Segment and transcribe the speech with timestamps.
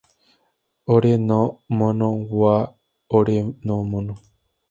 [0.93, 1.39] Ore no
[1.77, 2.09] mono
[2.39, 2.55] wa
[3.17, 4.13] ore no mono.